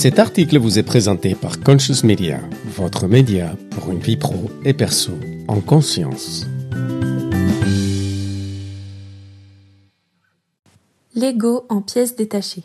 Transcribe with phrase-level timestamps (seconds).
[0.00, 4.72] Cet article vous est présenté par Conscious Media, votre média pour une vie pro et
[4.72, 5.12] perso
[5.46, 6.46] en conscience.
[11.14, 12.62] L'ego en pièces détachées.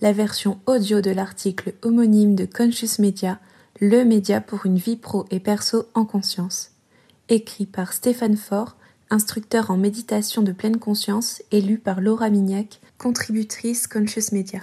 [0.00, 3.38] La version audio de l'article homonyme de Conscious Media,
[3.80, 6.72] le média pour une vie pro et perso en conscience.
[7.28, 8.74] Écrit par Stéphane Faure,
[9.10, 14.62] instructeur en méditation de pleine conscience et lu par Laura Mignac, contributrice Conscious Media.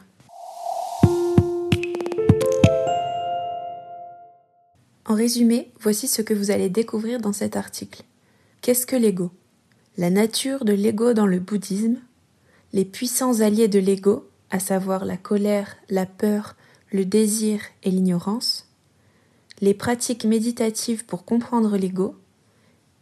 [5.15, 8.03] En résumé, voici ce que vous allez découvrir dans cet article.
[8.59, 9.31] Qu'est-ce que l'ego?
[9.95, 12.01] La nature de l'ego dans le bouddhisme,
[12.73, 16.57] les puissants alliés de l'ego, à savoir la colère, la peur,
[16.91, 18.67] le désir et l'ignorance,
[19.61, 22.17] les pratiques méditatives pour comprendre l'ego,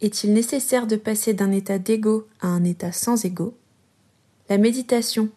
[0.00, 3.56] est-il nécessaire de passer d'un état d'ego à un état sans ego?
[4.48, 5.30] La méditation,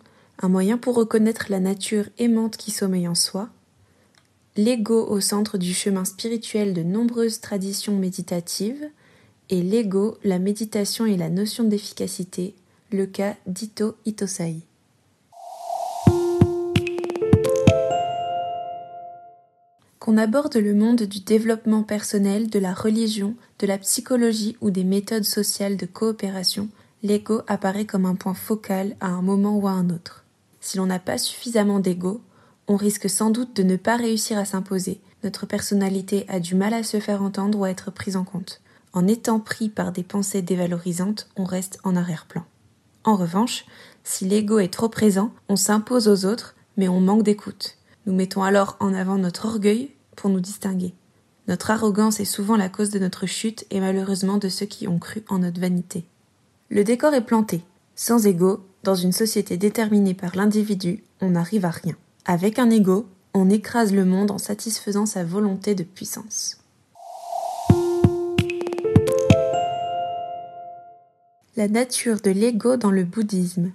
[0.44, 3.50] un moyen pour reconnaître la nature aimante qui sommeille en soi,
[4.58, 8.90] l'ego au centre du chemin spirituel de nombreuses traditions méditatives,
[9.50, 12.56] et l'ego, la méditation et la notion d'efficacité,
[12.92, 14.58] le cas d'Ito Itosai.
[20.00, 24.84] Qu'on aborde le monde du développement personnel, de la religion, de la psychologie ou des
[24.84, 26.68] méthodes sociales de coopération,
[27.04, 30.24] l'ego apparaît comme un point focal à un moment ou à un autre.
[30.62, 32.22] Si l'on n'a pas suffisamment d'ego,
[32.68, 35.00] on risque sans doute de ne pas réussir à s'imposer.
[35.24, 38.62] Notre personnalité a du mal à se faire entendre ou à être prise en compte.
[38.94, 42.44] En étant pris par des pensées dévalorisantes, on reste en arrière-plan.
[43.04, 43.66] En revanche,
[44.04, 47.78] si l'ego est trop présent, on s'impose aux autres, mais on manque d'écoute.
[48.06, 50.94] Nous mettons alors en avant notre orgueil pour nous distinguer.
[51.48, 55.00] Notre arrogance est souvent la cause de notre chute et malheureusement de ceux qui ont
[55.00, 56.06] cru en notre vanité.
[56.70, 57.62] Le décor est planté.
[57.96, 61.96] Sans ego, dans une société déterminée par l'individu, on n'arrive à rien.
[62.30, 66.58] Avec un ego, on écrase le monde en satisfaisant sa volonté de puissance.
[71.56, 73.72] La nature de l'ego dans le bouddhisme.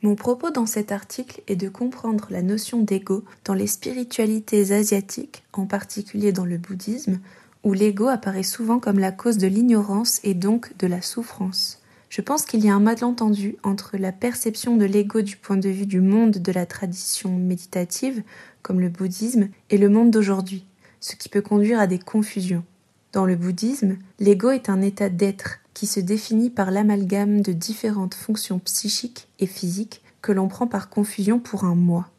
[0.00, 5.44] Mon propos dans cet article est de comprendre la notion d'ego dans les spiritualités asiatiques,
[5.52, 7.20] en particulier dans le bouddhisme,
[7.64, 11.83] où l'ego apparaît souvent comme la cause de l'ignorance et donc de la souffrance.
[12.14, 15.68] Je pense qu'il y a un malentendu entre la perception de l'ego du point de
[15.68, 18.22] vue du monde de la tradition méditative,
[18.62, 20.64] comme le bouddhisme, et le monde d'aujourd'hui,
[21.00, 22.62] ce qui peut conduire à des confusions.
[23.10, 28.14] Dans le bouddhisme, l'ego est un état d'être qui se définit par l'amalgame de différentes
[28.14, 32.10] fonctions psychiques et physiques que l'on prend par confusion pour un moi.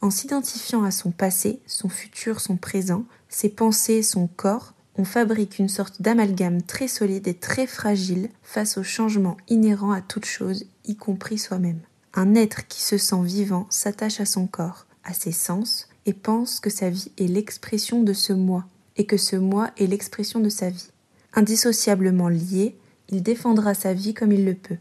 [0.00, 5.58] En s'identifiant à son passé, son futur, son présent, ses pensées, son corps, on fabrique
[5.58, 10.66] une sorte d'amalgame très solide et très fragile face aux changements inhérents à toute chose,
[10.84, 11.80] y compris soi-même.
[12.14, 16.60] Un être qui se sent vivant s'attache à son corps, à ses sens, et pense
[16.60, 18.66] que sa vie est l'expression de ce moi,
[18.96, 20.90] et que ce moi est l'expression de sa vie.
[21.34, 22.76] Indissociablement lié,
[23.08, 24.76] il défendra sa vie comme il le peut.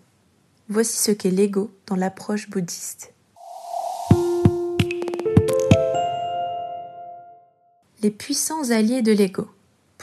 [0.70, 3.14] Voici ce qu'est l'ego dans l'approche bouddhiste.
[8.04, 9.48] Les puissants alliés de l'ego.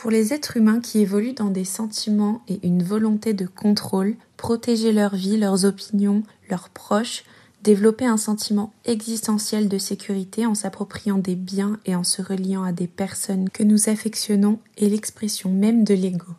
[0.01, 4.93] Pour les êtres humains qui évoluent dans des sentiments et une volonté de contrôle, protéger
[4.93, 7.25] leur vie, leurs opinions, leurs proches,
[7.63, 12.73] développer un sentiment existentiel de sécurité en s'appropriant des biens et en se reliant à
[12.73, 16.33] des personnes que nous affectionnons est l'expression même de l'ego.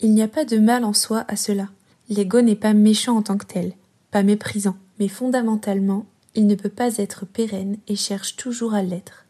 [0.00, 1.68] Il n'y a pas de mal en soi à cela.
[2.08, 3.74] L'ego n'est pas méchant en tant que tel,
[4.12, 9.26] pas méprisant, mais fondamentalement, il ne peut pas être pérenne et cherche toujours à l'être,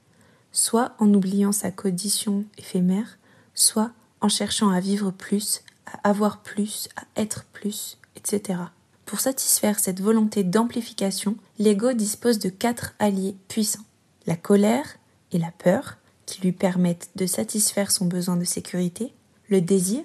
[0.53, 3.19] soit en oubliant sa condition éphémère,
[3.55, 8.61] soit en cherchant à vivre plus, à avoir plus, à être plus, etc.
[9.07, 13.85] Pour satisfaire cette volonté d'amplification, l'ego dispose de quatre alliés puissants.
[14.27, 14.97] La colère
[15.33, 19.13] et la peur, qui lui permettent de satisfaire son besoin de sécurité,
[19.49, 20.03] le désir,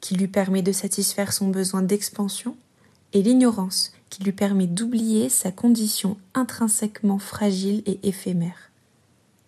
[0.00, 2.56] qui lui permet de satisfaire son besoin d'expansion,
[3.12, 8.69] et l'ignorance, qui lui permet d'oublier sa condition intrinsèquement fragile et éphémère.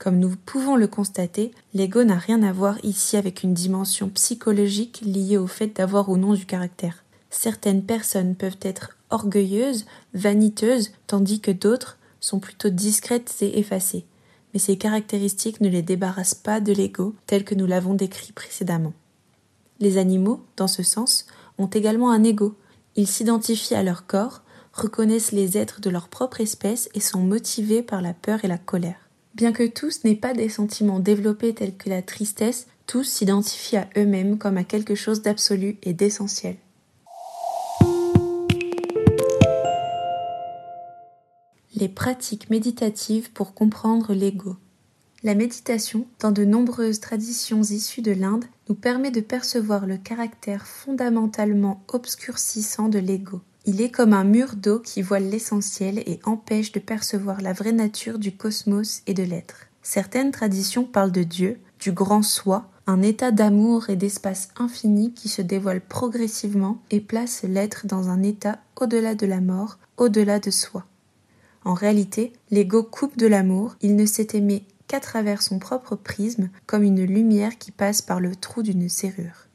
[0.03, 5.01] Comme nous pouvons le constater, l'ego n'a rien à voir ici avec une dimension psychologique
[5.05, 7.05] liée au fait d'avoir ou non du caractère.
[7.31, 14.05] Certaines personnes peuvent être orgueilleuses, vaniteuses, tandis que d'autres sont plutôt discrètes et effacées.
[14.53, 18.95] Mais ces caractéristiques ne les débarrassent pas de l'ego tel que nous l'avons décrit précédemment.
[19.79, 21.27] Les animaux, dans ce sens,
[21.59, 22.57] ont également un ego.
[22.97, 27.85] Ils s'identifient à leur corps, reconnaissent les êtres de leur propre espèce et sont motivés
[27.85, 29.12] par la peur et la colère.
[29.35, 33.89] Bien que tous n'aient pas des sentiments développés tels que la tristesse, tous s'identifient à
[33.97, 36.57] eux-mêmes comme à quelque chose d'absolu et d'essentiel.
[41.75, 44.57] Les pratiques méditatives pour comprendre l'ego.
[45.23, 50.67] La méditation, dans de nombreuses traditions issues de l'Inde, nous permet de percevoir le caractère
[50.67, 53.41] fondamentalement obscurcissant de l'ego.
[53.65, 57.73] Il est comme un mur d'eau qui voile l'essentiel et empêche de percevoir la vraie
[57.73, 59.69] nature du cosmos et de l'être.
[59.83, 65.29] Certaines traditions parlent de Dieu, du grand soi, un état d'amour et d'espace infini qui
[65.29, 70.51] se dévoile progressivement et place l'être dans un état au-delà de la mort, au-delà de
[70.51, 70.85] soi.
[71.65, 76.51] En réalité, l'ego coupe de l'amour, il ne s'est aimé qu'à travers son propre prisme,
[76.67, 79.47] comme une lumière qui passe par le trou d'une serrure.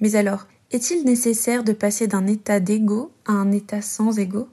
[0.00, 4.48] Mais alors, est-il nécessaire de passer d'un état d'ego à un état sans ego?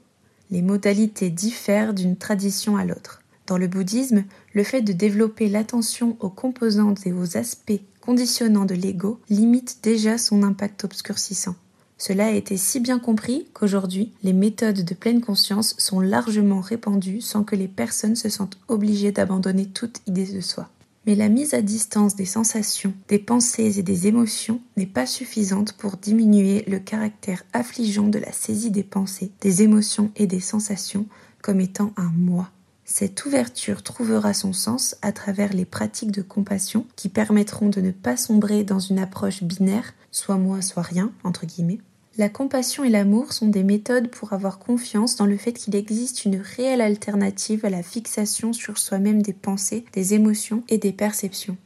[0.50, 3.22] Les modalités diffèrent d'une tradition à l'autre.
[3.46, 8.74] Dans le bouddhisme, le fait de développer l'attention aux composantes et aux aspects conditionnants de
[8.74, 11.54] l'ego limite déjà son impact obscurcissant.
[11.98, 17.20] Cela a été si bien compris qu'aujourd'hui, les méthodes de pleine conscience sont largement répandues
[17.20, 20.68] sans que les personnes se sentent obligées d'abandonner toute idée de soi.
[21.08, 25.72] Mais la mise à distance des sensations, des pensées et des émotions n'est pas suffisante
[25.72, 31.06] pour diminuer le caractère affligeant de la saisie des pensées, des émotions et des sensations
[31.40, 32.50] comme étant un moi.
[32.84, 37.90] Cette ouverture trouvera son sens à travers les pratiques de compassion qui permettront de ne
[37.90, 41.80] pas sombrer dans une approche binaire, soit moi, soit rien, entre guillemets.
[42.18, 46.24] La compassion et l'amour sont des méthodes pour avoir confiance dans le fait qu'il existe
[46.24, 51.56] une réelle alternative à la fixation sur soi-même des pensées, des émotions et des perceptions.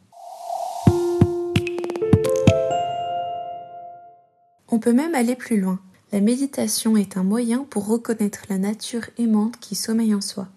[4.69, 5.81] On peut même aller plus loin.
[6.12, 10.48] La méditation est un moyen pour reconnaître la nature aimante qui sommeille en soi.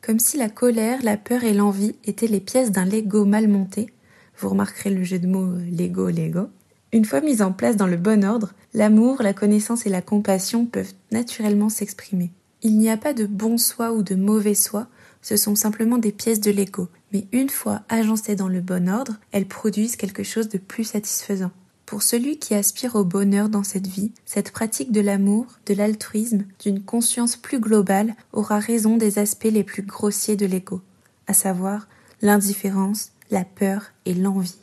[0.00, 3.92] Comme si la colère, la peur et l'envie étaient les pièces d'un Lego mal monté.
[4.38, 6.50] Vous remarquerez le jeu de mots euh, Lego Lego.
[6.92, 10.66] Une fois mis en place dans le bon ordre, l'amour, la connaissance et la compassion
[10.66, 12.32] peuvent naturellement s'exprimer.
[12.62, 14.88] Il n'y a pas de bon soi ou de mauvais soi,
[15.22, 19.18] ce sont simplement des pièces de Lego, mais une fois agencées dans le bon ordre,
[19.32, 21.52] elles produisent quelque chose de plus satisfaisant.
[21.86, 26.44] Pour celui qui aspire au bonheur dans cette vie, cette pratique de l'amour, de l'altruisme,
[26.60, 30.80] d'une conscience plus globale aura raison des aspects les plus grossiers de l'ego,
[31.26, 31.88] à savoir
[32.22, 34.58] l'indifférence, la peur et l'envie.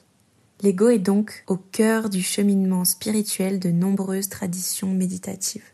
[0.63, 5.65] L'ego est donc au cœur du cheminement spirituel de nombreuses traditions méditatives.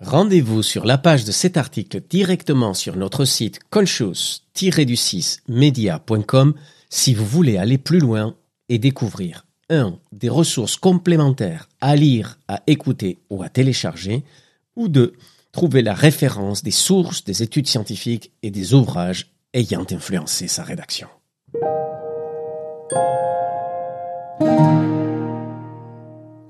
[0.00, 6.54] Rendez-vous sur la page de cet article directement sur notre site conscious-du6media.com
[6.88, 8.36] si vous voulez aller plus loin
[8.68, 9.98] et découvrir 1.
[10.12, 14.22] des ressources complémentaires à lire, à écouter ou à télécharger,
[14.76, 15.14] ou 2.
[15.50, 21.08] trouver la référence des sources des études scientifiques et des ouvrages ayant influencé sa rédaction.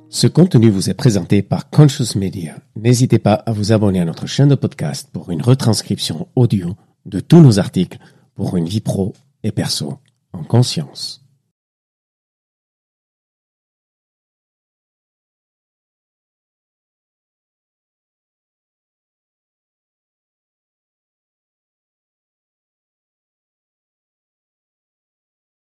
[0.09, 2.57] Ce contenu vous est présenté par Conscious Media.
[2.75, 6.75] N'hésitez pas à vous abonner à notre chaîne de podcast pour une retranscription audio
[7.05, 7.99] de tous nos articles
[8.35, 9.15] pour une vie pro
[9.45, 9.99] et perso
[10.33, 11.26] en conscience.